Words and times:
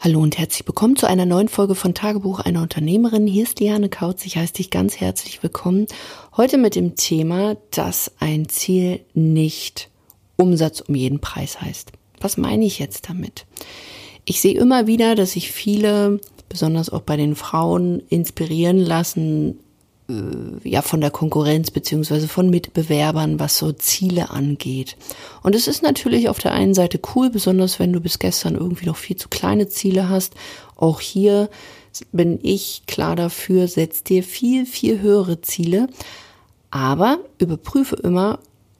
Hallo 0.00 0.20
und 0.20 0.38
herzlich 0.38 0.64
willkommen 0.64 0.94
zu 0.94 1.08
einer 1.08 1.26
neuen 1.26 1.48
Folge 1.48 1.74
von 1.74 1.92
Tagebuch 1.92 2.38
einer 2.38 2.62
Unternehmerin. 2.62 3.26
Hier 3.26 3.42
ist 3.42 3.58
Liane 3.58 3.88
Kautz. 3.88 4.24
Ich 4.26 4.36
heiße 4.36 4.52
dich 4.52 4.70
ganz 4.70 5.00
herzlich 5.00 5.42
willkommen. 5.42 5.88
Heute 6.36 6.56
mit 6.56 6.76
dem 6.76 6.94
Thema, 6.94 7.56
dass 7.72 8.12
ein 8.20 8.48
Ziel 8.48 9.00
nicht 9.14 9.90
Umsatz 10.36 10.82
um 10.82 10.94
jeden 10.94 11.18
Preis 11.18 11.60
heißt. 11.60 11.90
Was 12.20 12.36
meine 12.36 12.64
ich 12.64 12.78
jetzt 12.78 13.08
damit? 13.08 13.44
Ich 14.24 14.40
sehe 14.40 14.56
immer 14.56 14.86
wieder, 14.86 15.16
dass 15.16 15.32
sich 15.32 15.50
viele, 15.50 16.20
besonders 16.48 16.90
auch 16.90 17.02
bei 17.02 17.16
den 17.16 17.34
Frauen, 17.34 18.00
inspirieren 18.08 18.78
lassen, 18.78 19.58
ja 20.64 20.80
von 20.80 21.00
der 21.02 21.10
Konkurrenz 21.10 21.70
beziehungsweise 21.70 22.28
von 22.28 22.48
Mitbewerbern, 22.48 23.38
was 23.38 23.58
so 23.58 23.72
Ziele 23.72 24.30
angeht. 24.30 24.96
Und 25.42 25.54
es 25.54 25.68
ist 25.68 25.82
natürlich 25.82 26.28
auf 26.30 26.38
der 26.38 26.52
einen 26.52 26.74
Seite 26.74 26.98
cool, 27.14 27.28
besonders 27.28 27.78
wenn 27.78 27.92
du 27.92 28.00
bis 28.00 28.18
gestern 28.18 28.54
irgendwie 28.54 28.86
noch 28.86 28.96
viel 28.96 29.16
zu 29.16 29.28
kleine 29.28 29.68
Ziele 29.68 30.08
hast. 30.08 30.34
Auch 30.76 31.00
hier 31.00 31.50
bin 32.12 32.38
ich 32.42 32.84
klar 32.86 33.16
dafür, 33.16 33.68
setz 33.68 34.02
dir 34.02 34.22
viel, 34.22 34.64
viel 34.64 35.00
höhere 35.00 35.42
Ziele. 35.42 35.88
Aber 36.70 37.18
überprüfe 37.38 37.96
immer, 37.96 38.38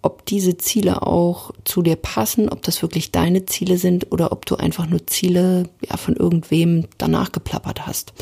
ob 0.08 0.24
diese 0.24 0.56
Ziele 0.56 1.02
auch 1.02 1.50
zu 1.64 1.82
dir 1.82 1.96
passen, 1.96 2.48
ob 2.48 2.62
das 2.62 2.80
wirklich 2.80 3.12
deine 3.12 3.44
Ziele 3.44 3.76
sind 3.76 4.10
oder 4.10 4.32
ob 4.32 4.46
du 4.46 4.56
einfach 4.56 4.86
nur 4.86 5.06
Ziele 5.06 5.68
ja, 5.86 5.98
von 5.98 6.16
irgendwem 6.16 6.86
danach 6.96 7.30
geplappert 7.30 7.86
hast. 7.86 8.14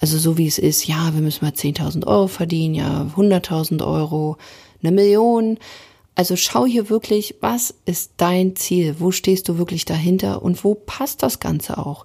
Also 0.00 0.18
so 0.18 0.36
wie 0.36 0.46
es 0.46 0.58
ist, 0.58 0.86
ja, 0.86 1.14
wir 1.14 1.22
müssen 1.22 1.42
mal 1.42 1.54
10.000 1.54 2.06
Euro 2.06 2.26
verdienen, 2.26 2.74
ja, 2.74 3.10
100.000 3.16 3.82
Euro, 3.82 4.36
eine 4.82 4.92
Million. 4.92 5.56
Also 6.14 6.36
schau 6.36 6.66
hier 6.66 6.90
wirklich, 6.90 7.36
was 7.40 7.74
ist 7.86 8.12
dein 8.18 8.54
Ziel? 8.54 8.96
Wo 8.98 9.10
stehst 9.10 9.48
du 9.48 9.56
wirklich 9.56 9.86
dahinter 9.86 10.42
und 10.42 10.62
wo 10.62 10.74
passt 10.74 11.22
das 11.22 11.40
Ganze 11.40 11.78
auch? 11.78 12.04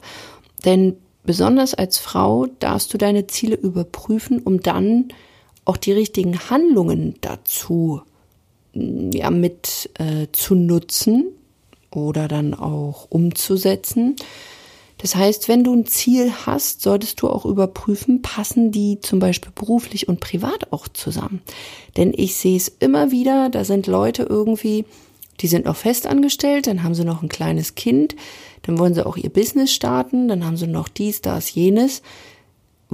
Denn 0.63 0.95
besonders 1.23 1.73
als 1.73 1.97
Frau 1.97 2.45
darfst 2.59 2.93
du 2.93 2.97
deine 2.97 3.27
Ziele 3.27 3.57
überprüfen, 3.57 4.39
um 4.39 4.61
dann 4.61 5.09
auch 5.65 5.75
die 5.75 5.91
richtigen 5.91 6.39
Handlungen 6.49 7.15
dazu 7.19 8.01
ja, 8.75 9.31
mit 9.31 9.89
äh, 9.95 10.27
zu 10.31 10.53
nutzen 10.55 11.31
oder 11.91 12.27
dann 12.27 12.53
auch 12.53 13.07
umzusetzen. 13.09 14.15
Das 14.97 15.15
heißt, 15.15 15.47
wenn 15.49 15.63
du 15.63 15.73
ein 15.73 15.85
Ziel 15.85 16.31
hast, 16.45 16.81
solltest 16.81 17.21
du 17.21 17.29
auch 17.29 17.45
überprüfen, 17.45 18.21
passen 18.21 18.71
die 18.71 18.99
zum 19.01 19.19
Beispiel 19.19 19.51
beruflich 19.53 20.07
und 20.07 20.19
privat 20.19 20.71
auch 20.71 20.87
zusammen. 20.87 21.41
Denn 21.97 22.13
ich 22.15 22.35
sehe 22.35 22.57
es 22.57 22.69
immer 22.79 23.11
wieder, 23.11 23.49
da 23.49 23.65
sind 23.65 23.87
Leute 23.87 24.23
irgendwie, 24.23 24.85
die 25.41 25.47
sind 25.47 25.65
noch 25.65 25.75
festangestellt, 25.75 26.67
dann 26.67 26.83
haben 26.83 26.95
sie 26.95 27.03
noch 27.03 27.21
ein 27.21 27.29
kleines 27.29 27.75
Kind, 27.75 28.15
dann 28.61 28.79
wollen 28.79 28.93
sie 28.93 29.05
auch 29.05 29.17
ihr 29.17 29.29
Business 29.29 29.73
starten, 29.73 30.27
dann 30.27 30.45
haben 30.45 30.57
sie 30.57 30.67
noch 30.67 30.87
dies, 30.87 31.21
das, 31.21 31.53
jenes 31.53 32.01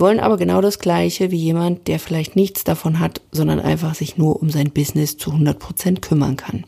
wollen 0.02 0.20
aber 0.20 0.36
genau 0.36 0.60
das 0.60 0.80
Gleiche 0.80 1.32
wie 1.32 1.38
jemand, 1.38 1.88
der 1.88 2.00
vielleicht 2.00 2.36
nichts 2.36 2.66
davon 2.66 3.00
hat, 3.00 3.22
sondern 3.32 3.60
einfach 3.60 3.96
sich 3.96 4.18
nur 4.18 4.42
um 4.42 4.50
sein 4.50 4.72
Business 4.72 5.18
zu 5.18 5.32
100 5.32 5.58
Prozent 5.58 6.02
kümmern 6.02 6.36
kann. 6.36 6.66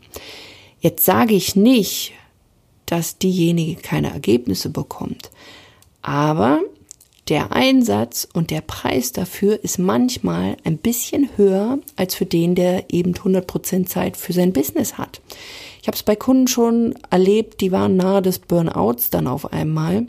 Jetzt 0.80 1.04
sage 1.04 1.34
ich 1.34 1.56
nicht, 1.56 2.12
dass 2.86 3.18
diejenige 3.18 3.80
keine 3.80 4.10
Ergebnisse 4.10 4.70
bekommt, 4.70 5.30
aber 6.00 6.60
der 7.28 7.52
Einsatz 7.52 8.28
und 8.34 8.50
der 8.50 8.60
Preis 8.60 9.12
dafür 9.12 9.62
ist 9.64 9.78
manchmal 9.78 10.58
ein 10.64 10.76
bisschen 10.76 11.30
höher 11.36 11.78
als 11.96 12.14
für 12.14 12.26
den, 12.26 12.54
der 12.54 12.92
eben 12.92 13.14
100 13.14 13.46
Prozent 13.46 13.88
Zeit 13.88 14.18
für 14.18 14.34
sein 14.34 14.52
Business 14.52 14.98
hat. 14.98 15.22
Ich 15.80 15.88
habe 15.88 15.96
es 15.96 16.02
bei 16.02 16.16
Kunden 16.16 16.48
schon 16.48 16.94
erlebt, 17.10 17.62
die 17.62 17.72
waren 17.72 17.96
nahe 17.96 18.20
des 18.20 18.38
Burnouts 18.38 19.08
dann 19.08 19.26
auf 19.26 19.52
einmal 19.52 20.06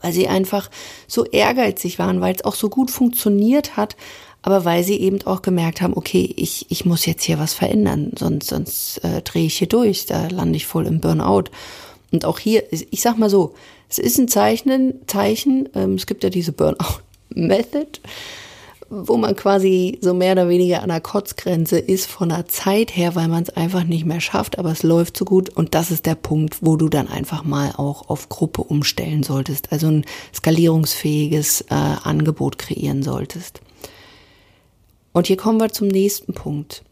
weil 0.00 0.12
sie 0.12 0.28
einfach 0.28 0.70
so 1.06 1.24
ehrgeizig 1.24 1.98
waren, 1.98 2.20
weil 2.20 2.34
es 2.34 2.44
auch 2.44 2.54
so 2.54 2.68
gut 2.68 2.90
funktioniert 2.90 3.76
hat, 3.76 3.96
aber 4.42 4.64
weil 4.64 4.84
sie 4.84 4.98
eben 5.00 5.20
auch 5.26 5.42
gemerkt 5.42 5.82
haben, 5.82 5.96
okay, 5.96 6.32
ich, 6.36 6.66
ich 6.70 6.84
muss 6.84 7.06
jetzt 7.06 7.24
hier 7.24 7.38
was 7.38 7.52
verändern, 7.52 8.12
sonst, 8.18 8.48
sonst 8.48 9.04
äh, 9.04 9.20
drehe 9.22 9.46
ich 9.46 9.58
hier 9.58 9.68
durch, 9.68 10.06
da 10.06 10.28
lande 10.28 10.56
ich 10.56 10.66
voll 10.66 10.86
im 10.86 11.00
Burnout. 11.00 11.44
Und 12.12 12.24
auch 12.24 12.38
hier, 12.38 12.64
ich 12.72 13.00
sag 13.00 13.18
mal 13.18 13.30
so, 13.30 13.54
es 13.88 13.98
ist 13.98 14.18
ein 14.18 14.28
Zeichen, 14.28 14.94
Zeichen 15.06 15.68
ähm, 15.74 15.94
es 15.94 16.06
gibt 16.06 16.24
ja 16.24 16.30
diese 16.30 16.52
Burnout-Method, 16.52 18.00
wo 18.90 19.16
man 19.16 19.36
quasi 19.36 19.98
so 20.02 20.12
mehr 20.12 20.32
oder 20.32 20.48
weniger 20.48 20.82
an 20.82 20.88
der 20.88 21.00
Kotzgrenze 21.00 21.78
ist 21.78 22.06
von 22.06 22.28
der 22.28 22.48
Zeit 22.48 22.96
her, 22.96 23.14
weil 23.14 23.28
man 23.28 23.44
es 23.44 23.50
einfach 23.50 23.84
nicht 23.84 24.04
mehr 24.04 24.20
schafft, 24.20 24.58
aber 24.58 24.72
es 24.72 24.82
läuft 24.82 25.16
so 25.16 25.24
gut 25.24 25.48
und 25.48 25.76
das 25.76 25.92
ist 25.92 26.06
der 26.06 26.16
Punkt, 26.16 26.58
wo 26.60 26.76
du 26.76 26.88
dann 26.88 27.06
einfach 27.06 27.44
mal 27.44 27.72
auch 27.76 28.08
auf 28.08 28.28
Gruppe 28.28 28.62
umstellen 28.62 29.22
solltest, 29.22 29.70
also 29.70 29.86
ein 29.86 30.04
skalierungsfähiges 30.34 31.62
äh, 31.70 31.74
Angebot 31.74 32.58
kreieren 32.58 33.04
solltest. 33.04 33.60
Und 35.12 35.28
hier 35.28 35.36
kommen 35.36 35.60
wir 35.60 35.70
zum 35.70 35.86
nächsten 35.86 36.34
Punkt. 36.34 36.82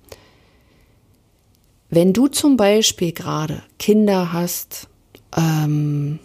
Wenn 1.90 2.12
du 2.12 2.28
zum 2.28 2.56
Beispiel 2.56 3.12
gerade 3.12 3.62
Kinder 3.78 4.32
hast, 4.32 4.88
ähm, 5.36 6.20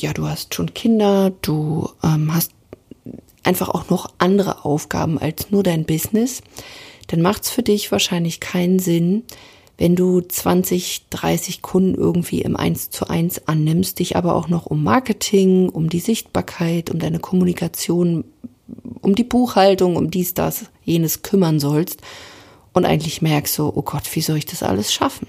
ja, 0.00 0.12
du 0.12 0.26
hast 0.26 0.54
schon 0.54 0.74
Kinder, 0.74 1.30
du 1.42 1.88
ähm, 2.02 2.34
hast 2.34 2.55
einfach 3.46 3.68
auch 3.68 3.88
noch 3.90 4.10
andere 4.18 4.64
Aufgaben 4.64 5.18
als 5.18 5.50
nur 5.50 5.62
dein 5.62 5.84
Business, 5.84 6.42
dann 7.06 7.22
macht 7.22 7.44
es 7.44 7.50
für 7.50 7.62
dich 7.62 7.92
wahrscheinlich 7.92 8.40
keinen 8.40 8.78
Sinn, 8.78 9.22
wenn 9.78 9.94
du 9.94 10.20
20, 10.20 11.06
30 11.10 11.62
Kunden 11.62 11.94
irgendwie 11.94 12.40
im 12.40 12.56
1 12.56 12.90
zu 12.90 13.08
1 13.08 13.46
annimmst, 13.46 13.98
dich 13.98 14.16
aber 14.16 14.34
auch 14.34 14.48
noch 14.48 14.66
um 14.66 14.82
Marketing, 14.82 15.68
um 15.68 15.90
die 15.90 16.00
Sichtbarkeit, 16.00 16.90
um 16.90 16.98
deine 16.98 17.18
Kommunikation, 17.18 18.24
um 19.02 19.14
die 19.14 19.24
Buchhaltung, 19.24 19.96
um 19.96 20.10
dies, 20.10 20.34
das, 20.34 20.66
jenes 20.82 21.22
kümmern 21.22 21.60
sollst 21.60 22.00
und 22.72 22.84
eigentlich 22.84 23.22
merkst 23.22 23.54
so, 23.54 23.72
oh 23.74 23.82
Gott, 23.82 24.04
wie 24.14 24.22
soll 24.22 24.38
ich 24.38 24.46
das 24.46 24.62
alles 24.62 24.92
schaffen? 24.92 25.28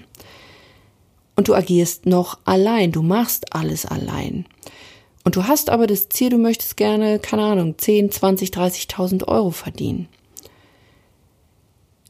Und 1.36 1.48
du 1.48 1.54
agierst 1.54 2.06
noch 2.06 2.38
allein, 2.44 2.90
du 2.90 3.02
machst 3.02 3.54
alles 3.54 3.86
allein. 3.86 4.46
Und 5.24 5.36
du 5.36 5.46
hast 5.46 5.70
aber 5.70 5.86
das 5.86 6.08
Ziel, 6.08 6.30
du 6.30 6.38
möchtest 6.38 6.76
gerne, 6.76 7.18
keine 7.18 7.42
Ahnung, 7.42 7.76
10, 7.76 8.10
20, 8.10 8.50
30.000 8.50 9.28
Euro 9.28 9.50
verdienen. 9.50 10.08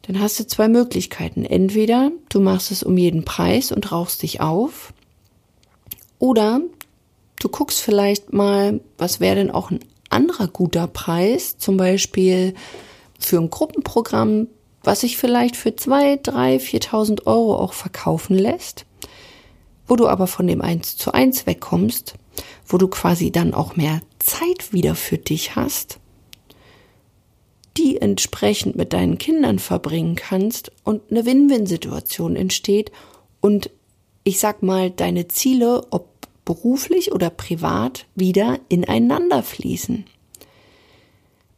Dann 0.02 0.20
hast 0.20 0.40
du 0.40 0.46
zwei 0.46 0.68
Möglichkeiten. 0.68 1.44
Entweder 1.44 2.10
du 2.30 2.40
machst 2.40 2.70
es 2.70 2.82
um 2.82 2.96
jeden 2.96 3.24
Preis 3.24 3.72
und 3.72 3.92
rauchst 3.92 4.22
dich 4.22 4.40
auf. 4.40 4.94
Oder 6.18 6.62
du 7.40 7.48
guckst 7.48 7.80
vielleicht 7.80 8.32
mal, 8.32 8.80
was 8.96 9.20
wäre 9.20 9.36
denn 9.36 9.50
auch 9.50 9.70
ein 9.70 9.80
anderer 10.10 10.48
guter 10.48 10.86
Preis, 10.86 11.58
zum 11.58 11.76
Beispiel 11.76 12.54
für 13.18 13.38
ein 13.38 13.50
Gruppenprogramm, 13.50 14.48
was 14.82 15.00
sich 15.00 15.18
vielleicht 15.18 15.56
für 15.56 15.76
zwei, 15.76 16.16
drei, 16.16 16.56
4.000 16.56 17.26
Euro 17.26 17.56
auch 17.56 17.74
verkaufen 17.74 18.36
lässt, 18.36 18.86
wo 19.88 19.96
du 19.96 20.06
aber 20.06 20.26
von 20.26 20.46
dem 20.46 20.60
1 20.60 20.96
zu 20.96 21.12
1 21.12 21.46
wegkommst 21.46 22.14
wo 22.68 22.78
du 22.78 22.88
quasi 22.88 23.30
dann 23.30 23.54
auch 23.54 23.76
mehr 23.76 24.00
Zeit 24.18 24.72
wieder 24.72 24.94
für 24.94 25.18
dich 25.18 25.56
hast, 25.56 25.98
die 27.76 28.00
entsprechend 28.00 28.76
mit 28.76 28.92
deinen 28.92 29.18
Kindern 29.18 29.58
verbringen 29.58 30.16
kannst 30.16 30.72
und 30.84 31.02
eine 31.10 31.24
Win-Win-Situation 31.24 32.36
entsteht 32.36 32.92
und 33.40 33.70
ich 34.24 34.38
sag 34.38 34.62
mal, 34.62 34.90
deine 34.90 35.28
Ziele, 35.28 35.86
ob 35.90 36.08
beruflich 36.44 37.12
oder 37.12 37.30
privat, 37.30 38.06
wieder 38.14 38.58
ineinander 38.68 39.42
fließen. 39.42 40.04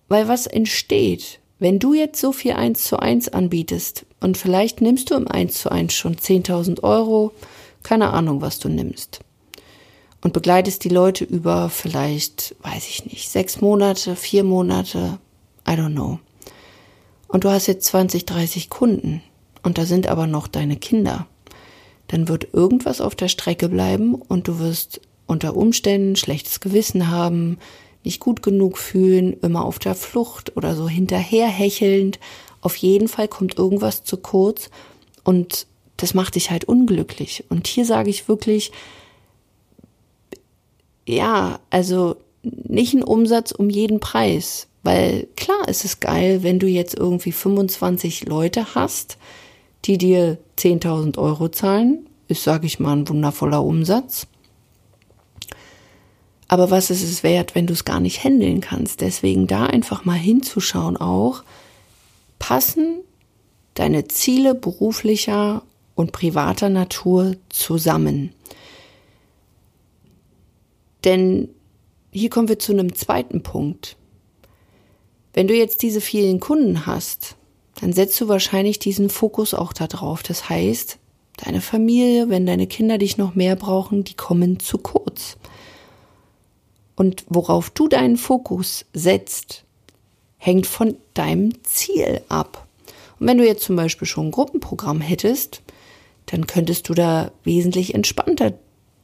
Weil 0.08 0.28
was 0.28 0.46
entsteht, 0.46 1.40
wenn 1.58 1.78
du 1.78 1.94
jetzt 1.94 2.20
so 2.20 2.32
viel 2.32 2.52
eins 2.52 2.84
zu 2.84 2.98
eins 2.98 3.28
anbietest 3.28 4.06
und 4.20 4.36
vielleicht 4.36 4.80
nimmst 4.80 5.10
du 5.10 5.14
im 5.14 5.26
eins 5.26 5.60
zu 5.60 5.70
eins 5.70 5.94
schon 5.94 6.16
10.000 6.16 6.82
Euro, 6.82 7.32
keine 7.82 8.10
Ahnung, 8.12 8.40
was 8.40 8.58
du 8.58 8.68
nimmst 8.68 9.20
und 10.22 10.32
begleitest 10.32 10.84
die 10.84 10.90
Leute 10.90 11.24
über 11.24 11.70
vielleicht, 11.70 12.54
weiß 12.62 12.88
ich 12.88 13.06
nicht, 13.06 13.30
sechs 13.30 13.60
Monate, 13.60 14.16
vier 14.16 14.44
Monate, 14.44 15.18
I 15.66 15.72
don't 15.72 15.92
know. 15.92 16.18
Und 17.28 17.44
du 17.44 17.50
hast 17.50 17.66
jetzt 17.66 17.86
20, 17.86 18.26
30 18.26 18.70
Kunden 18.70 19.22
und 19.62 19.78
da 19.78 19.86
sind 19.86 20.08
aber 20.08 20.26
noch 20.26 20.48
deine 20.48 20.76
Kinder. 20.76 21.26
Dann 22.08 22.28
wird 22.28 22.48
irgendwas 22.52 23.00
auf 23.00 23.14
der 23.14 23.28
Strecke 23.28 23.68
bleiben 23.68 24.14
und 24.14 24.48
du 24.48 24.58
wirst 24.58 25.00
unter 25.26 25.56
Umständen 25.56 26.16
schlechtes 26.16 26.60
Gewissen 26.60 27.08
haben, 27.08 27.58
nicht 28.02 28.18
gut 28.20 28.42
genug 28.42 28.78
fühlen, 28.78 29.34
immer 29.42 29.64
auf 29.64 29.78
der 29.78 29.94
Flucht 29.94 30.56
oder 30.56 30.74
so 30.74 30.88
hinterherhechelnd. 30.88 32.18
Auf 32.62 32.76
jeden 32.76 33.08
Fall 33.08 33.28
kommt 33.28 33.56
irgendwas 33.56 34.02
zu 34.02 34.16
kurz 34.16 34.70
und 35.22 35.66
das 36.00 36.14
macht 36.14 36.34
dich 36.34 36.50
halt 36.50 36.64
unglücklich. 36.64 37.44
Und 37.48 37.66
hier 37.66 37.84
sage 37.84 38.10
ich 38.10 38.28
wirklich, 38.28 38.72
ja, 41.06 41.60
also 41.70 42.16
nicht 42.42 42.94
ein 42.94 43.02
Umsatz 43.02 43.52
um 43.52 43.68
jeden 43.68 44.00
Preis. 44.00 44.66
Weil 44.82 45.28
klar 45.36 45.68
ist 45.68 45.84
es 45.84 46.00
geil, 46.00 46.42
wenn 46.42 46.58
du 46.58 46.66
jetzt 46.66 46.94
irgendwie 46.94 47.32
25 47.32 48.26
Leute 48.26 48.74
hast, 48.74 49.18
die 49.84 49.98
dir 49.98 50.38
10.000 50.58 51.18
Euro 51.18 51.48
zahlen. 51.48 52.06
Ist, 52.28 52.44
sage 52.44 52.66
ich 52.66 52.80
mal, 52.80 52.96
ein 52.96 53.08
wundervoller 53.08 53.62
Umsatz. 53.62 54.26
Aber 56.48 56.70
was 56.70 56.90
ist 56.90 57.02
es 57.02 57.22
wert, 57.22 57.54
wenn 57.54 57.66
du 57.66 57.74
es 57.74 57.84
gar 57.84 58.00
nicht 58.00 58.24
handeln 58.24 58.60
kannst? 58.60 59.02
Deswegen 59.02 59.46
da 59.46 59.66
einfach 59.66 60.04
mal 60.04 60.18
hinzuschauen 60.18 60.96
auch, 60.96 61.44
passen 62.38 63.00
deine 63.74 64.08
Ziele 64.08 64.54
beruflicher 64.54 65.62
und 66.00 66.12
privater 66.12 66.68
Natur 66.68 67.36
zusammen. 67.48 68.32
Denn 71.04 71.48
hier 72.10 72.30
kommen 72.30 72.48
wir 72.48 72.58
zu 72.58 72.72
einem 72.72 72.94
zweiten 72.94 73.42
Punkt. 73.42 73.96
Wenn 75.32 75.46
du 75.46 75.54
jetzt 75.54 75.82
diese 75.82 76.00
vielen 76.00 76.40
Kunden 76.40 76.86
hast, 76.86 77.36
dann 77.80 77.92
setzt 77.92 78.20
du 78.20 78.28
wahrscheinlich 78.28 78.78
diesen 78.78 79.08
Fokus 79.08 79.54
auch 79.54 79.72
darauf. 79.72 80.22
Das 80.22 80.48
heißt, 80.48 80.98
deine 81.36 81.60
Familie, 81.60 82.28
wenn 82.28 82.46
deine 82.46 82.66
Kinder 82.66 82.98
dich 82.98 83.16
noch 83.16 83.34
mehr 83.34 83.56
brauchen, 83.56 84.04
die 84.04 84.14
kommen 84.14 84.58
zu 84.58 84.78
kurz. 84.78 85.36
Und 86.96 87.24
worauf 87.28 87.70
du 87.70 87.88
deinen 87.88 88.16
Fokus 88.16 88.84
setzt, 88.92 89.64
hängt 90.36 90.66
von 90.66 90.96
deinem 91.14 91.62
Ziel 91.62 92.22
ab. 92.28 92.66
Und 93.18 93.26
wenn 93.26 93.38
du 93.38 93.46
jetzt 93.46 93.64
zum 93.64 93.76
Beispiel 93.76 94.08
schon 94.08 94.28
ein 94.28 94.32
Gruppenprogramm 94.32 95.00
hättest, 95.00 95.62
dann 96.26 96.46
könntest 96.46 96.88
du 96.88 96.94
da 96.94 97.32
wesentlich 97.44 97.94
entspannter 97.94 98.54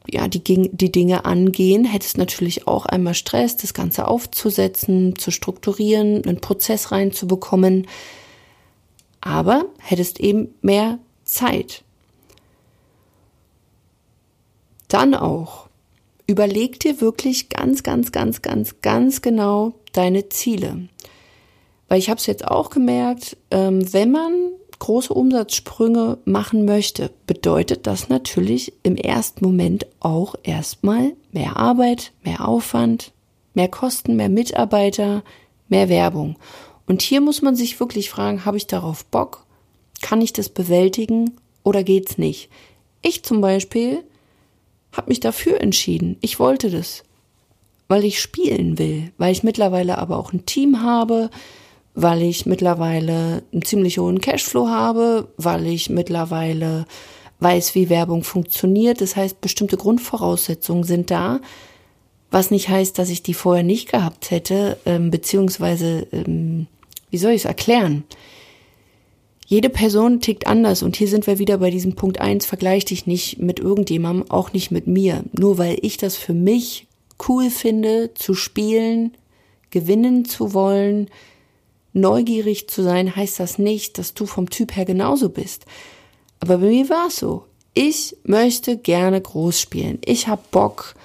ja, 0.09 0.27
die, 0.27 0.69
die 0.71 0.91
Dinge 0.91 1.25
angehen, 1.25 1.85
hättest 1.85 2.17
natürlich 2.17 2.67
auch 2.67 2.85
einmal 2.85 3.13
Stress, 3.13 3.57
das 3.57 3.73
Ganze 3.73 4.07
aufzusetzen, 4.07 5.17
zu 5.17 5.31
strukturieren, 5.31 6.23
einen 6.23 6.39
Prozess 6.39 6.91
reinzubekommen, 6.91 7.87
aber 9.21 9.65
hättest 9.79 10.19
eben 10.19 10.55
mehr 10.61 10.99
Zeit. 11.25 11.83
Dann 14.87 15.13
auch, 15.13 15.67
überleg 16.27 16.79
dir 16.79 17.01
wirklich 17.01 17.49
ganz, 17.49 17.83
ganz, 17.83 18.11
ganz, 18.13 18.41
ganz, 18.41 18.75
ganz 18.81 19.21
genau 19.21 19.73
deine 19.91 20.29
Ziele. 20.29 20.87
Weil 21.89 21.99
ich 21.99 22.09
habe 22.09 22.19
es 22.19 22.25
jetzt 22.25 22.47
auch 22.47 22.69
gemerkt, 22.69 23.35
ähm, 23.51 23.91
wenn 23.93 24.11
man 24.11 24.33
große 24.79 25.13
Umsatzsprünge 25.13 26.17
machen 26.25 26.65
möchte, 26.65 27.11
bedeutet 27.25 27.87
das 27.87 28.09
natürlich 28.09 28.73
im 28.83 28.95
ersten 28.95 29.45
Moment 29.45 29.85
auch 29.99 30.35
erstmal 30.43 31.13
mehr 31.31 31.57
Arbeit, 31.57 32.11
mehr 32.23 32.47
Aufwand, 32.47 33.11
mehr 33.53 33.67
Kosten, 33.67 34.15
mehr 34.15 34.29
Mitarbeiter, 34.29 35.23
mehr 35.69 35.89
Werbung. 35.89 36.37
Und 36.85 37.01
hier 37.01 37.21
muss 37.21 37.41
man 37.41 37.55
sich 37.55 37.79
wirklich 37.79 38.09
fragen, 38.09 38.45
habe 38.45 38.57
ich 38.57 38.67
darauf 38.67 39.05
Bock? 39.05 39.45
Kann 40.01 40.21
ich 40.21 40.31
das 40.31 40.49
bewältigen 40.49 41.31
oder 41.63 41.83
geht's 41.83 42.17
nicht? 42.17 42.49
Ich 43.01 43.23
zum 43.23 43.41
Beispiel 43.41 44.03
habe 44.93 45.09
mich 45.09 45.19
dafür 45.19 45.61
entschieden. 45.61 46.17
Ich 46.21 46.39
wollte 46.39 46.69
das, 46.69 47.03
weil 47.87 48.05
ich 48.05 48.21
spielen 48.21 48.77
will, 48.77 49.11
weil 49.17 49.31
ich 49.31 49.43
mittlerweile 49.43 49.97
aber 49.97 50.17
auch 50.17 50.33
ein 50.33 50.45
Team 50.45 50.81
habe, 50.81 51.29
weil 51.99 52.21
ich 52.21 52.45
mittlerweile 52.45 53.41
einen 53.51 53.65
ziemlich 53.65 53.97
hohen 53.97 54.21
Cashflow 54.21 54.67
habe, 54.67 55.29
weil 55.37 55.65
ich 55.65 55.89
mittlerweile 55.89 56.85
weiß, 57.39 57.73
wie 57.73 57.89
Werbung 57.89 58.23
funktioniert. 58.23 59.01
Das 59.01 59.15
heißt, 59.15 59.41
bestimmte 59.41 59.77
Grundvoraussetzungen 59.77 60.83
sind 60.83 61.09
da, 61.09 61.41
was 62.29 62.51
nicht 62.51 62.69
heißt, 62.69 62.99
dass 62.99 63.09
ich 63.09 63.23
die 63.23 63.33
vorher 63.33 63.63
nicht 63.63 63.91
gehabt 63.91 64.29
hätte, 64.29 64.77
ähm, 64.85 65.09
beziehungsweise, 65.09 66.05
ähm, 66.11 66.67
wie 67.09 67.17
soll 67.17 67.31
ich 67.31 67.41
es 67.41 67.45
erklären? 67.45 68.03
Jede 69.47 69.69
Person 69.69 70.21
tickt 70.21 70.45
anders 70.45 70.83
und 70.83 70.97
hier 70.97 71.07
sind 71.07 71.25
wir 71.25 71.39
wieder 71.39 71.57
bei 71.57 71.71
diesem 71.71 71.95
Punkt 71.95 72.21
eins. 72.21 72.45
vergleich 72.45 72.85
dich 72.85 73.07
nicht 73.07 73.39
mit 73.39 73.59
irgendjemandem, 73.59 74.29
auch 74.29 74.53
nicht 74.53 74.69
mit 74.69 74.85
mir. 74.85 75.23
Nur 75.31 75.57
weil 75.57 75.79
ich 75.81 75.97
das 75.97 76.15
für 76.15 76.35
mich 76.35 76.85
cool 77.27 77.49
finde, 77.49 78.13
zu 78.13 78.35
spielen, 78.35 79.17
gewinnen 79.71 80.25
zu 80.25 80.53
wollen, 80.53 81.09
neugierig 81.97 82.69
zu 82.69 82.83
sein, 82.83 83.15
heißt 83.15 83.39
das 83.39 83.57
nicht, 83.57 83.97
dass 83.97 84.13
du 84.13 84.25
vom 84.25 84.49
Typ 84.49 84.75
her 84.75 84.85
genauso 84.85 85.29
bist. 85.29 85.65
Aber 86.39 86.59
bei 86.59 86.67
mir 86.67 86.89
war 86.89 87.07
es 87.07 87.17
so. 87.17 87.45
Ich 87.73 88.15
möchte 88.23 88.77
gerne 88.77 89.21
groß 89.21 89.59
spielen. 89.59 89.99
Ich 90.05 90.27
habe 90.27 90.41
Bock, 90.51 90.95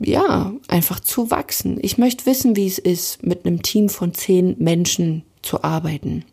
ja, 0.00 0.52
einfach 0.68 1.00
zu 1.00 1.30
wachsen. 1.30 1.78
Ich 1.82 1.98
möchte 1.98 2.26
wissen, 2.26 2.56
wie 2.56 2.66
es 2.66 2.78
ist, 2.78 3.24
mit 3.24 3.46
einem 3.46 3.62
Team 3.62 3.88
von 3.88 4.14
zehn 4.14 4.56
Menschen 4.58 5.24
zu 5.42 5.62
arbeiten. 5.62 6.24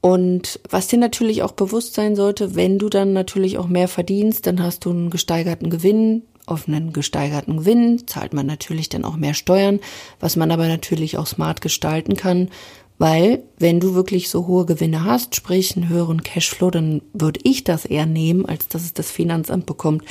Und 0.00 0.60
was 0.70 0.86
dir 0.86 0.98
natürlich 0.98 1.42
auch 1.42 1.52
bewusst 1.52 1.94
sein 1.94 2.14
sollte, 2.14 2.54
wenn 2.54 2.78
du 2.78 2.88
dann 2.88 3.12
natürlich 3.12 3.58
auch 3.58 3.66
mehr 3.66 3.88
verdienst, 3.88 4.46
dann 4.46 4.62
hast 4.62 4.84
du 4.84 4.90
einen 4.90 5.10
gesteigerten 5.10 5.68
Gewinn, 5.68 6.22
auf 6.46 6.68
einen 6.68 6.92
gesteigerten 6.92 7.58
Gewinn 7.58 8.06
zahlt 8.06 8.32
man 8.32 8.46
natürlich 8.46 8.88
dann 8.88 9.04
auch 9.04 9.16
mehr 9.16 9.34
Steuern, 9.34 9.80
was 10.20 10.36
man 10.36 10.50
aber 10.50 10.68
natürlich 10.68 11.18
auch 11.18 11.26
smart 11.26 11.60
gestalten 11.60 12.16
kann, 12.16 12.48
weil 12.98 13.42
wenn 13.58 13.80
du 13.80 13.94
wirklich 13.94 14.30
so 14.30 14.46
hohe 14.46 14.64
Gewinne 14.64 15.04
hast, 15.04 15.34
sprich 15.34 15.76
einen 15.76 15.88
höheren 15.88 16.22
Cashflow, 16.22 16.70
dann 16.70 17.02
würde 17.12 17.40
ich 17.42 17.64
das 17.64 17.84
eher 17.84 18.06
nehmen, 18.06 18.46
als 18.46 18.68
dass 18.68 18.82
es 18.82 18.94
das 18.94 19.10
Finanzamt 19.10 19.66
bekommt 19.66 20.04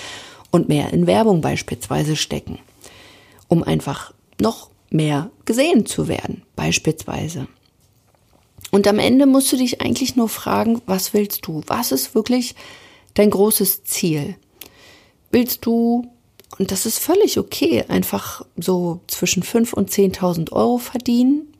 und 0.52 0.70
mehr 0.70 0.94
in 0.94 1.08
Werbung 1.08 1.42
beispielsweise 1.42 2.16
stecken, 2.16 2.60
um 3.48 3.64
einfach 3.64 4.14
noch 4.40 4.70
mehr 4.92 5.32
gesehen 5.46 5.86
zu 5.86 6.08
werden, 6.08 6.44
beispielsweise. 6.56 7.48
Und 8.72 8.88
am 8.88 9.00
Ende 9.00 9.26
musst 9.26 9.52
du 9.52 9.58
dich 9.58 9.82
eigentlich 9.82 10.16
nur 10.16 10.30
fragen, 10.30 10.82
was 10.86 11.14
willst 11.14 11.48
du? 11.48 11.64
Was 11.68 11.92
ist 11.92 12.14
wirklich 12.14 12.56
dein 13.14 13.30
großes 13.30 13.84
Ziel? 13.84 14.36
Willst 15.32 15.66
du 15.66 16.12
und 16.58 16.72
das 16.72 16.86
ist 16.86 17.00
völlig 17.00 17.38
okay, 17.38 17.84
einfach 17.88 18.46
so 18.58 19.02
zwischen 19.08 19.44
5 19.44 19.74
und 19.74 19.90
10.000 19.90 20.52
Euro 20.52 20.78
verdienen, 20.78 21.54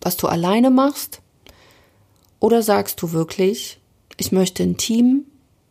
was 0.00 0.16
du 0.16 0.26
alleine 0.26 0.70
machst. 0.70 1.20
Oder 2.40 2.62
sagst 2.62 3.00
du 3.00 3.12
wirklich, 3.12 3.78
ich 4.18 4.32
möchte 4.32 4.62
ein 4.62 4.76
Team, 4.76 5.24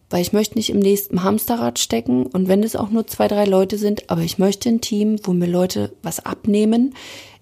weil 0.09 0.21
ich 0.21 0.33
möchte 0.33 0.55
nicht 0.55 0.69
im 0.69 0.79
nächsten 0.79 1.23
Hamsterrad 1.23 1.79
stecken 1.79 2.25
und 2.25 2.47
wenn 2.47 2.63
es 2.63 2.75
auch 2.75 2.89
nur 2.89 3.07
zwei, 3.07 3.27
drei 3.27 3.45
Leute 3.45 3.77
sind, 3.77 4.09
aber 4.09 4.21
ich 4.21 4.39
möchte 4.39 4.69
ein 4.69 4.81
Team, 4.81 5.19
wo 5.23 5.33
mir 5.33 5.47
Leute 5.47 5.93
was 6.01 6.19
abnehmen, 6.19 6.95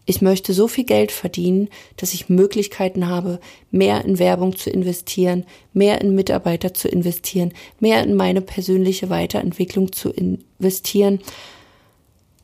ich 0.10 0.24
möchte 0.24 0.54
so 0.54 0.68
viel 0.68 0.86
Geld 0.86 1.12
verdienen, 1.12 1.70
dass 1.96 2.16
ich 2.16 2.30
Möglichkeiten 2.30 3.08
habe, 3.08 3.40
mehr 3.70 4.04
in 4.06 4.18
Werbung 4.18 4.58
zu 4.58 4.72
investieren, 4.72 5.46
mehr 5.72 6.02
in 6.02 6.16
Mitarbeiter 6.16 6.74
zu 6.74 6.88
investieren, 6.88 7.54
mehr 7.80 8.04
in 8.04 8.16
meine 8.16 8.42
persönliche 8.42 9.12
Weiterentwicklung 9.12 9.92
zu 9.92 10.10
investieren. 10.10 11.20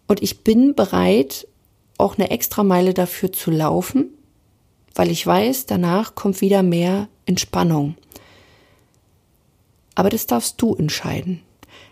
Und 0.08 0.22
ich 0.22 0.44
bin 0.44 0.76
bereit, 0.76 1.48
auch 1.98 2.20
eine 2.20 2.30
extra 2.30 2.64
Meile 2.64 2.94
dafür 2.94 3.32
zu 3.32 3.50
laufen, 3.50 4.12
weil 4.94 5.10
ich 5.10 5.26
weiß, 5.26 5.66
danach 5.66 6.14
kommt 6.14 6.42
wieder 6.42 6.62
mehr 6.62 7.10
Entspannung. 7.26 7.96
Aber 9.96 10.12
das 10.12 10.28
darfst 10.28 10.62
du 10.62 10.76
entscheiden. 10.76 11.42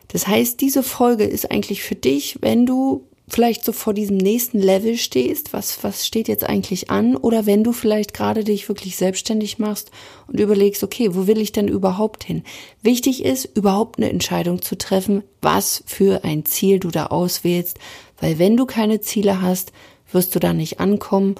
Das 0.09 0.27
heißt, 0.27 0.61
diese 0.61 0.83
Folge 0.83 1.23
ist 1.23 1.49
eigentlich 1.49 1.81
für 1.81 1.95
dich, 1.95 2.37
wenn 2.41 2.67
du 2.67 3.07
vielleicht 3.33 3.65
so 3.65 3.71
vor 3.71 3.95
diesem 3.95 4.17
nächsten 4.17 4.59
Level 4.59 4.95
stehst, 4.95 5.53
was, 5.53 5.83
was 5.83 6.05
steht 6.05 6.27
jetzt 6.27 6.43
eigentlich 6.43 6.91
an? 6.91 7.15
Oder 7.15 7.47
wenn 7.47 7.63
du 7.63 7.71
vielleicht 7.71 8.13
gerade 8.13 8.43
dich 8.43 8.69
wirklich 8.69 8.95
selbstständig 8.95 9.57
machst 9.57 9.89
und 10.27 10.39
überlegst, 10.39 10.83
okay, 10.83 11.15
wo 11.15 11.25
will 11.25 11.39
ich 11.39 11.51
denn 11.51 11.67
überhaupt 11.67 12.23
hin? 12.23 12.43
Wichtig 12.83 13.25
ist, 13.25 13.45
überhaupt 13.57 13.97
eine 13.97 14.11
Entscheidung 14.11 14.61
zu 14.61 14.77
treffen, 14.77 15.23
was 15.41 15.83
für 15.87 16.23
ein 16.23 16.45
Ziel 16.45 16.79
du 16.79 16.91
da 16.91 17.07
auswählst, 17.07 17.79
weil 18.19 18.37
wenn 18.37 18.55
du 18.55 18.67
keine 18.67 19.01
Ziele 19.01 19.41
hast, 19.41 19.73
wirst 20.11 20.35
du 20.35 20.39
da 20.39 20.53
nicht 20.53 20.79
ankommen 20.79 21.35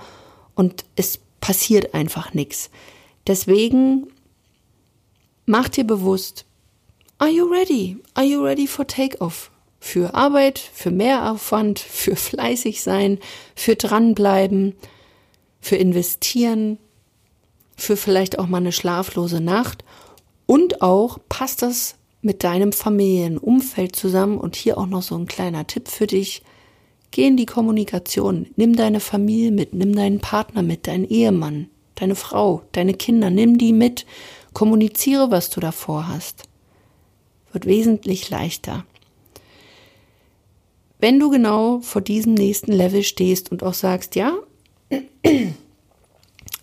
und 0.56 0.86
es 0.96 1.20
passiert 1.42 1.94
einfach 1.94 2.34
nichts. 2.34 2.72
Deswegen 3.28 4.08
mach 5.46 5.70
dir 5.70 5.84
bewusst, 5.84 6.46
are 7.20 7.30
you 7.30 7.46
ready? 7.46 7.98
Are 8.16 8.26
you 8.26 8.44
ready 8.44 8.66
for 8.66 8.88
takeoff? 8.88 9.53
Für 9.84 10.14
Arbeit, 10.14 10.60
für 10.60 10.92
Mehraufwand, 10.92 11.78
für 11.78 12.16
fleißig 12.16 12.82
sein, 12.82 13.20
für 13.54 13.76
dranbleiben, 13.76 14.76
für 15.60 15.76
investieren, 15.76 16.78
für 17.76 17.98
vielleicht 17.98 18.40
auch 18.40 18.48
mal 18.48 18.60
eine 18.60 18.72
schlaflose 18.72 19.42
Nacht. 19.42 19.84
Und 20.46 20.82
auch 20.82 21.20
passt 21.28 21.64
das 21.64 21.96
mit 22.22 22.46
deinem 22.46 22.72
Familienumfeld 22.72 23.94
zusammen? 23.94 24.38
Und 24.38 24.56
hier 24.56 24.78
auch 24.78 24.86
noch 24.86 25.02
so 25.02 25.18
ein 25.18 25.26
kleiner 25.26 25.68
Tipp 25.68 25.90
für 25.90 26.08
dich. 26.08 26.44
Geh 27.12 27.28
in 27.28 27.36
die 27.36 27.46
Kommunikation, 27.46 28.48
nimm 28.56 28.78
deine 28.78 29.02
Familie 29.02 29.52
mit, 29.52 29.74
nimm 29.74 29.94
deinen 29.94 30.22
Partner 30.22 30.64
mit, 30.64 30.88
deinen 30.88 31.10
Ehemann, 31.10 31.70
deine 31.96 32.16
Frau, 32.16 32.62
deine 32.72 32.94
Kinder, 32.94 33.30
nimm 33.30 33.58
die 33.58 33.74
mit, 33.74 34.06
kommuniziere, 34.54 35.30
was 35.30 35.50
du 35.50 35.60
davor 35.60 36.08
hast. 36.08 36.44
Wird 37.52 37.66
wesentlich 37.66 38.30
leichter. 38.30 38.86
Wenn 41.04 41.20
du 41.20 41.30
genau 41.30 41.82
vor 41.82 42.02
diesem 42.02 42.34
nächsten 42.34 42.72
Level 42.72 43.04
stehst 43.04 43.52
und 43.52 43.62
auch 43.62 43.74
sagst, 43.74 44.16
ja, 44.16 44.38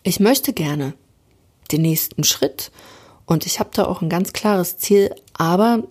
ich 0.02 0.18
möchte 0.18 0.54
gerne 0.54 0.94
den 1.70 1.82
nächsten 1.82 2.25
Schritt 2.25 2.70
und 3.26 3.44
ich 3.44 3.61
habe 3.61 3.68
da 3.75 3.85
auch 3.85 4.00
ein 4.00 4.09
ganz 4.09 4.32
klares 4.32 4.78
Ziel, 4.78 5.14
aber 5.35 5.82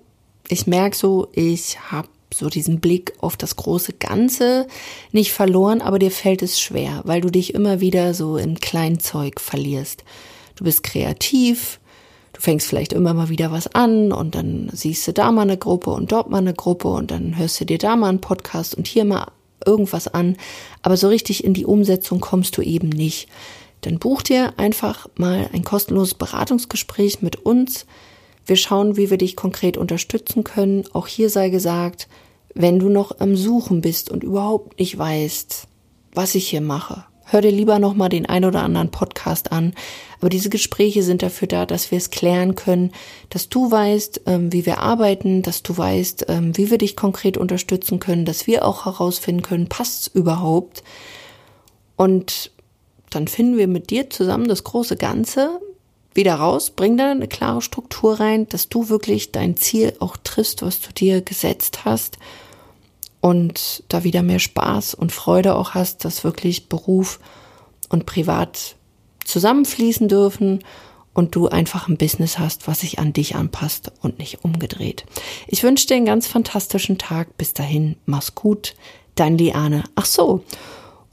ich 0.47 0.65
merke 0.65 0.97
so, 0.97 1.27
ich 1.33 1.79
habe 1.91 2.07
so 2.33 2.49
diesen 2.49 2.79
Blick 2.79 3.13
auf 3.19 3.37
das 3.37 3.55
große 3.55 3.93
Ganze 3.93 4.65
nicht 5.11 5.31
verloren, 5.31 5.83
aber 5.83 5.99
dir 5.99 6.09
fällt 6.09 6.41
es 6.41 6.59
schwer, 6.59 7.03
weil 7.05 7.21
du 7.21 7.29
dich 7.29 7.53
immer 7.53 7.81
wieder 7.81 8.15
so 8.15 8.37
in 8.37 8.59
Kleinzeug 8.59 9.39
verlierst. 9.39 10.03
Du 10.55 10.63
bist 10.63 10.81
kreativ, 10.81 11.78
du 12.33 12.41
fängst 12.41 12.67
vielleicht 12.67 12.93
immer 12.93 13.13
mal 13.13 13.29
wieder 13.29 13.51
was 13.51 13.73
an 13.73 14.11
und 14.11 14.35
dann 14.35 14.69
siehst 14.73 15.07
du 15.07 15.13
da 15.13 15.31
mal 15.31 15.43
eine 15.43 15.57
Gruppe 15.57 15.91
und 15.91 16.11
dort 16.11 16.29
mal 16.29 16.37
eine 16.37 16.53
Gruppe 16.53 16.89
und 16.89 17.11
dann 17.11 17.37
hörst 17.37 17.59
du 17.59 17.65
dir 17.65 17.77
da 17.77 17.95
mal 17.95 18.09
einen 18.09 18.21
Podcast 18.21 18.75
und 18.75 18.87
hier 18.87 19.05
mal 19.05 19.27
irgendwas 19.65 20.07
an, 20.07 20.37
aber 20.81 20.97
so 20.97 21.07
richtig 21.07 21.43
in 21.43 21.53
die 21.53 21.65
Umsetzung 21.65 22.19
kommst 22.19 22.57
du 22.57 22.61
eben 22.61 22.89
nicht. 22.89 23.27
Dann 23.81 23.99
buch 23.99 24.21
dir 24.21 24.53
einfach 24.57 25.07
mal 25.15 25.49
ein 25.53 25.63
kostenloses 25.63 26.13
Beratungsgespräch 26.13 27.21
mit 27.21 27.37
uns. 27.37 27.85
Wir 28.45 28.57
schauen, 28.57 28.97
wie 28.97 29.09
wir 29.09 29.17
dich 29.17 29.35
konkret 29.35 29.77
unterstützen 29.77 30.43
können. 30.43 30.83
Auch 30.93 31.07
hier 31.07 31.29
sei 31.29 31.49
gesagt, 31.49 32.07
wenn 32.53 32.79
du 32.79 32.89
noch 32.89 33.19
am 33.19 33.35
Suchen 33.35 33.81
bist 33.81 34.09
und 34.09 34.23
überhaupt 34.23 34.79
nicht 34.79 34.97
weißt, 34.97 35.67
was 36.13 36.35
ich 36.35 36.49
hier 36.49 36.61
mache, 36.61 37.05
hör 37.31 37.41
dir 37.41 37.51
lieber 37.51 37.79
noch 37.79 37.93
mal 37.93 38.09
den 38.09 38.25
ein 38.25 38.45
oder 38.45 38.63
anderen 38.63 38.91
Podcast 38.91 39.51
an. 39.51 39.73
Aber 40.19 40.29
diese 40.29 40.49
Gespräche 40.49 41.03
sind 41.03 41.21
dafür 41.21 41.47
da, 41.47 41.65
dass 41.65 41.91
wir 41.91 41.97
es 41.97 42.09
klären 42.09 42.55
können, 42.55 42.91
dass 43.29 43.49
du 43.49 43.71
weißt, 43.71 44.21
ähm, 44.25 44.51
wie 44.51 44.65
wir 44.65 44.79
arbeiten, 44.79 45.41
dass 45.41 45.63
du 45.63 45.77
weißt, 45.77 46.25
ähm, 46.27 46.57
wie 46.57 46.69
wir 46.71 46.77
dich 46.77 46.95
konkret 46.95 47.37
unterstützen 47.37 47.99
können, 47.99 48.25
dass 48.25 48.47
wir 48.47 48.65
auch 48.65 48.85
herausfinden 48.85 49.43
können, 49.43 49.69
passt 49.69 50.01
es 50.01 50.07
überhaupt. 50.07 50.83
Und 51.95 52.51
dann 53.09 53.27
finden 53.27 53.57
wir 53.57 53.67
mit 53.67 53.89
dir 53.89 54.09
zusammen 54.09 54.47
das 54.47 54.63
große 54.63 54.97
Ganze 54.97 55.59
wieder 56.13 56.35
raus, 56.35 56.71
bring 56.71 56.97
da 56.97 57.11
eine 57.11 57.27
klare 57.27 57.61
Struktur 57.61 58.19
rein, 58.19 58.47
dass 58.49 58.67
du 58.67 58.89
wirklich 58.89 59.31
dein 59.31 59.55
Ziel 59.55 59.93
auch 59.99 60.17
triffst, 60.17 60.61
was 60.61 60.81
du 60.81 60.91
dir 60.91 61.21
gesetzt 61.21 61.85
hast 61.85 62.17
und 63.21 63.83
da 63.89 64.03
wieder 64.03 64.23
mehr 64.23 64.39
Spaß 64.39 64.93
und 64.93 65.11
Freude 65.11 65.55
auch 65.55 65.73
hast, 65.73 66.05
dass 66.05 66.23
wirklich 66.23 66.69
Beruf 66.69 67.19
und 67.89 68.05
Privat 68.05 68.75
zusammenfließen 69.25 70.07
dürfen 70.07 70.63
und 71.13 71.35
du 71.35 71.49
einfach 71.49 71.87
ein 71.87 71.97
Business 71.97 72.39
hast, 72.39 72.67
was 72.67 72.81
sich 72.81 72.99
an 72.99 73.13
dich 73.13 73.35
anpasst 73.35 73.91
und 74.01 74.19
nicht 74.19 74.43
umgedreht. 74.45 75.05
Ich 75.47 75.63
wünsche 75.63 75.87
dir 75.87 75.97
einen 75.97 76.05
ganz 76.05 76.27
fantastischen 76.27 76.97
Tag. 76.97 77.37
Bis 77.37 77.53
dahin, 77.53 77.97
mach's 78.05 78.35
gut. 78.35 78.75
Dein 79.15 79.37
Liane. 79.37 79.83
Ach 79.95 80.05
so. 80.05 80.43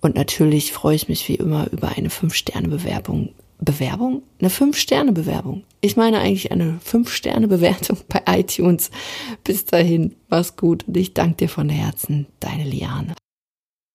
Und 0.01 0.15
natürlich 0.15 0.73
freue 0.73 0.95
ich 0.95 1.09
mich 1.09 1.29
wie 1.29 1.35
immer 1.35 1.71
über 1.73 1.89
eine 1.89 2.09
5-Sterne-Bewerbung 2.09 3.31
Bewerbung? 3.59 4.23
Eine 4.41 4.51
Fünf-Sterne-Bewerbung. 4.51 5.65
Ich 5.81 5.97
meine 5.97 6.19
eigentlich 6.19 6.53
eine 6.53 6.79
Fünf-Sterne-Bewertung 6.83 7.99
bei 8.09 8.23
iTunes. 8.27 8.91
Bis 9.45 9.65
dahin, 9.65 10.15
mach's 10.29 10.57
gut 10.57 10.85
und 10.87 10.97
ich 10.97 11.15
danke 11.15 11.37
dir 11.37 11.49
von 11.49 11.69
Herzen, 11.69 12.27
deine 12.41 12.65
Liane. 12.65 13.15